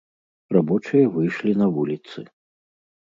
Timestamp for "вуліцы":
1.75-2.19